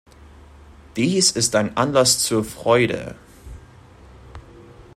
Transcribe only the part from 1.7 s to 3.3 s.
Anlass zur Freude!